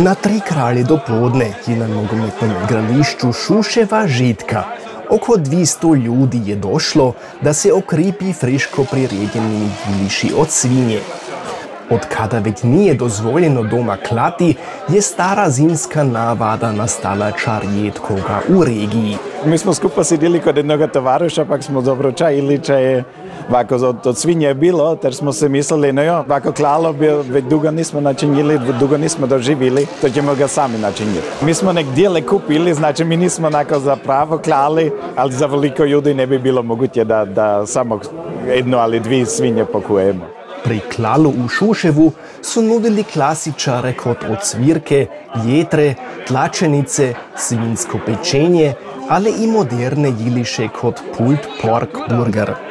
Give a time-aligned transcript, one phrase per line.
[0.00, 4.62] Na tri kralje do podne je na nogometnem igrališču Šuševa žitka.
[5.10, 11.00] Oko 200 ljudi je došlo, da se okrepi friško prirejenimi giliši od svinje.
[11.90, 14.54] Od kada već nije dozvoljeno doma klati,
[14.88, 19.16] je stara zimska navada nastala čar jedkoga u regiji.
[19.44, 23.04] Mi smo skupa sedeli kod jednoga tovaruša, pak smo dobro čajili čaje.
[23.48, 27.08] Ovako od, od svinje je bilo, ter smo se mislili, no jo, ovako klalo bi,
[27.08, 31.26] već dugo nismo načinili, dugo nismo doživili, to ćemo ga sami načiniti.
[31.42, 36.14] Mi smo nek dijele kupili, znači mi nismo onako zapravo klali, ali za veliko ljudi
[36.14, 38.00] ne bi bilo moguće da, da samo
[38.48, 40.26] jedno ali dvije svinje pokujemo.
[40.64, 45.06] Pri klalu u Šuševu su nudili klasičare kot od svirke,
[45.46, 45.94] jetre,
[46.26, 48.74] tlačenice, svinsko pečenje,
[49.08, 52.67] ali i moderne jiliše kot pult pork burger.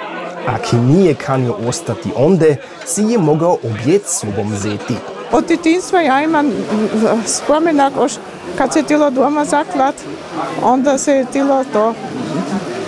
[0.48, 4.96] A ki nije kanio ostati onde, si je mogao objet sobom zeti.
[5.32, 6.52] Od djetinstva ja imam
[7.26, 7.94] spomenak,
[8.58, 9.96] kad se tilo doma zaklat,
[10.64, 11.94] onda se je tilo to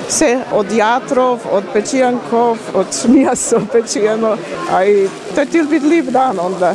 [0.09, 4.37] se od jatrov, od pečijankov, od mjeso pečijano,
[4.71, 6.73] a i to je til bit lip dan onda.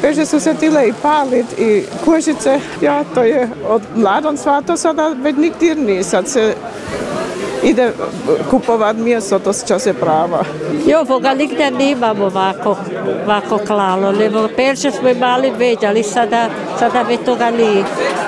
[0.00, 5.08] Peže su se tile i palit i kužice, ja to je od mladonstva, to sada
[5.08, 6.54] već nikdir nije, sad se
[7.64, 7.92] и да
[8.50, 10.44] купуваат месото што се права.
[10.86, 12.76] Ја Галикта не имамо вако,
[13.26, 17.84] вако клало, лево перше сме мали веќе, али сада, сада ве тога не.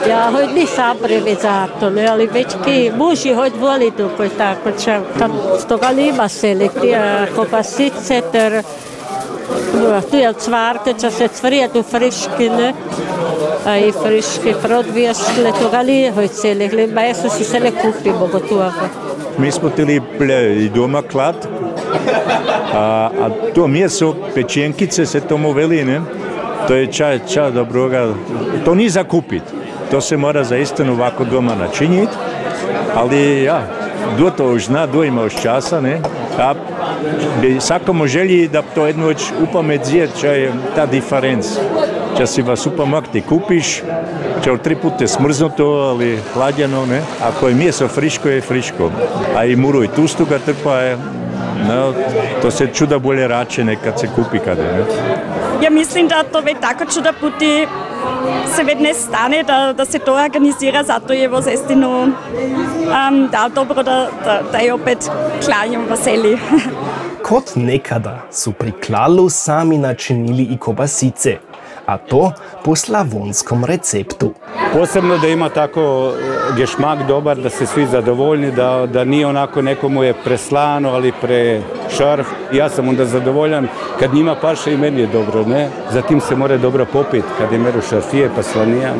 [0.07, 5.01] Ја хој не сам превезато, не, али веќе ки мужи хој воли тук, тако, че,
[5.69, 8.63] тога нема селектија, копасит сетер,
[10.11, 12.73] Tu je cvarke, če se cvrijet u friškine,
[13.67, 17.71] a i friški prodviješ, le toga lijeho i celih, le ba jesu si se ne
[17.77, 19.06] kupimo gotovo.
[19.39, 20.03] Mi smo htjeli
[20.65, 21.37] i doma klat,
[22.75, 26.01] a, a to meso, pečenkice se tomu veli, ne?
[26.69, 28.15] To je čaj, čaj dobroga,
[28.65, 29.43] to nije za kupit.
[29.91, 32.13] To se mora zaistinu ovako doma načiniti,
[32.95, 33.63] ali ja,
[34.19, 36.01] do to zna, do ima už časa, ne?
[36.39, 36.55] A
[37.41, 41.47] bi svakomu želji da to jednu već upamet zjet, čaj je ta diferenc.
[42.17, 43.83] Če si va supermarkti kupiš,
[44.45, 47.03] če tri puta smrznuto, ali hladjeno, ne?
[47.23, 48.91] Ako je meso friško, je friško.
[49.37, 50.97] A i muro i tustu ga trpa je,
[51.69, 51.93] no,
[52.43, 54.85] to se čuda bolje rače nekad se kupi kada, ne?
[55.63, 57.67] Ja mislim da to već tako čuda puti
[58.57, 63.51] se već ne stane da, da se to organizira, zato je vas istinu um, da
[63.55, 65.11] dobro da, da, da je opet
[65.45, 66.39] klanjom veseli.
[67.29, 71.39] Kot nekada su pri klalu sami načinili i kobasice,
[71.87, 72.33] a to
[72.65, 74.33] po slavonskom receptu.
[74.73, 76.13] Posebno da ima tako
[76.57, 81.63] gešmak dobar, da se svi zadovoljni, da, da nije onako nekomu je preslano, ali pre
[81.97, 82.27] šarf.
[82.53, 85.69] Ja sam onda zadovoljan kad njima paše i meni je dobro, ne?
[85.93, 88.95] Zatim se mora dobro popit kad je meru šarfije pa slanija.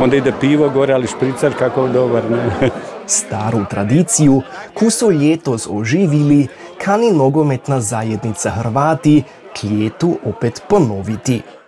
[0.00, 2.70] Onda ide pivo gore, ali špricar kako dobar, ne?
[3.06, 4.42] Staru tradiciju,
[4.74, 6.48] ku su ljetos oživili,
[6.84, 9.22] kani nogometna zajednica Hrvati
[9.60, 11.42] klijetu opet ponoviti.